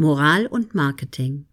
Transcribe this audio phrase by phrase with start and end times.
[0.00, 1.44] Moral und Marketing.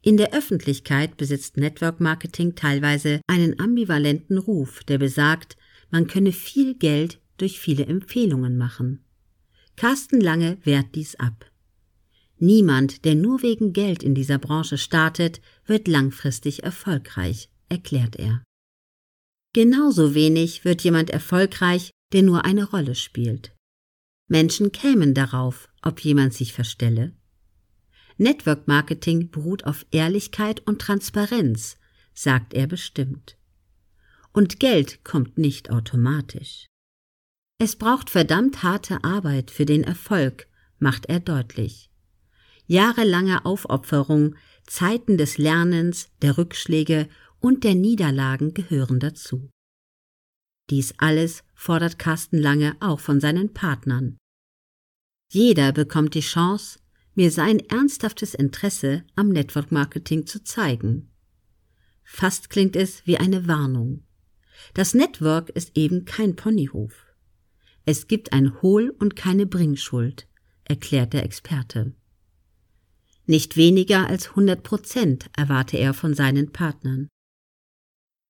[0.00, 5.58] In der Öffentlichkeit besitzt Network Marketing teilweise einen ambivalenten Ruf, der besagt,
[5.90, 9.04] man könne viel Geld durch viele Empfehlungen machen.
[9.76, 11.50] Carsten Lange wehrt dies ab.
[12.38, 18.42] Niemand, der nur wegen Geld in dieser Branche startet, wird langfristig erfolgreich, erklärt er.
[19.52, 23.54] Genauso wenig wird jemand erfolgreich, der nur eine Rolle spielt.
[24.28, 27.12] Menschen kämen darauf, ob jemand sich verstelle.
[28.18, 31.76] Network Marketing beruht auf Ehrlichkeit und Transparenz,
[32.14, 33.36] sagt er bestimmt.
[34.32, 36.66] Und Geld kommt nicht automatisch.
[37.58, 40.46] Es braucht verdammt harte Arbeit für den Erfolg,
[40.78, 41.90] macht er deutlich.
[42.66, 44.34] Jahrelange Aufopferung,
[44.66, 47.08] Zeiten des Lernens, der Rückschläge
[47.40, 49.50] und der Niederlagen gehören dazu.
[50.68, 54.18] Dies alles fordert Carsten Lange auch von seinen Partnern.
[55.30, 56.80] Jeder bekommt die Chance,
[57.16, 61.10] mir sein ernsthaftes Interesse am Network Marketing zu zeigen.
[62.04, 64.04] Fast klingt es wie eine Warnung.
[64.74, 67.06] Das Network ist eben kein Ponyhof.
[67.84, 70.28] Es gibt ein Hohl und keine Bringschuld,
[70.64, 71.94] erklärt der Experte.
[73.26, 77.08] Nicht weniger als 100 Prozent erwarte er von seinen Partnern.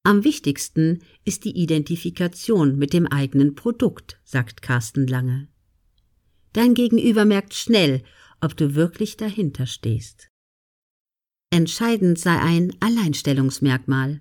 [0.04, 5.48] Am wichtigsten ist die Identifikation mit dem eigenen Produkt, sagt Carsten Lange.
[6.52, 8.02] Dein Gegenüber merkt schnell,
[8.40, 10.28] ob du wirklich dahinter stehst.
[11.50, 14.20] Entscheidend sei ein Alleinstellungsmerkmal.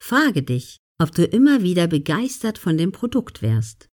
[0.00, 3.88] Frage dich, ob du immer wieder begeistert von dem Produkt wärst.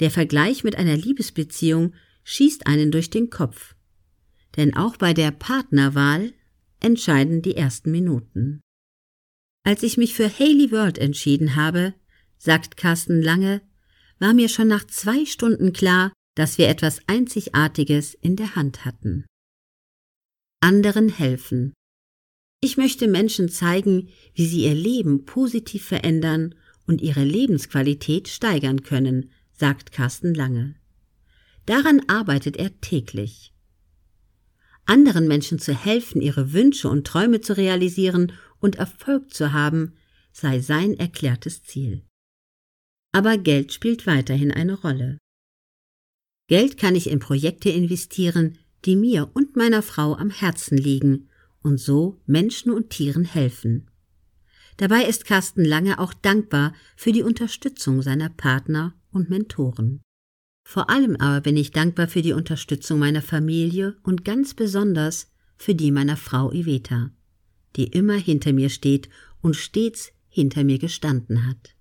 [0.00, 3.74] Der Vergleich mit einer Liebesbeziehung schießt einen durch den Kopf.
[4.56, 6.32] Denn auch bei der Partnerwahl
[6.80, 8.60] entscheiden die ersten Minuten.
[9.64, 11.94] Als ich mich für Haley World entschieden habe,
[12.38, 13.60] sagt Carsten Lange,
[14.18, 19.26] war mir schon nach zwei Stunden klar, dass wir etwas Einzigartiges in der Hand hatten.
[20.60, 21.74] Anderen helfen.
[22.60, 26.54] Ich möchte Menschen zeigen, wie sie ihr Leben positiv verändern
[26.86, 30.76] und ihre Lebensqualität steigern können, sagt Carsten Lange.
[31.66, 33.52] Daran arbeitet er täglich.
[34.86, 39.96] Anderen Menschen zu helfen, ihre Wünsche und Träume zu realisieren und Erfolg zu haben,
[40.30, 42.04] sei sein erklärtes Ziel.
[43.10, 45.18] Aber Geld spielt weiterhin eine Rolle.
[46.48, 51.28] Geld kann ich in Projekte investieren, die mir und meiner Frau am Herzen liegen
[51.62, 53.88] und so Menschen und Tieren helfen.
[54.76, 60.00] Dabei ist Carsten Lange auch dankbar für die Unterstützung seiner Partner und Mentoren.
[60.64, 65.74] Vor allem aber bin ich dankbar für die Unterstützung meiner Familie und ganz besonders für
[65.74, 67.10] die meiner Frau Iveta
[67.78, 69.08] die immer hinter mir steht
[69.40, 71.74] und stets hinter mir gestanden hat.